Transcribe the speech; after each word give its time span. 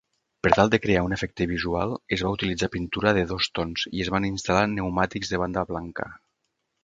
Per 0.45 0.49
tal 0.53 0.69
de 0.73 0.77
crear 0.85 1.01
un 1.07 1.11
efecte 1.17 1.45
visual 1.51 1.91
es 2.17 2.23
va 2.27 2.31
utilitzar 2.37 2.69
pintura 2.77 3.13
de 3.19 3.25
dos 3.33 3.49
tons 3.59 3.85
i 3.99 4.03
es 4.07 4.11
van 4.15 4.27
instal·lar 4.31 4.65
pneumàtics 4.71 5.35
de 5.35 5.41
banda 5.45 5.65
blanca. 5.73 6.09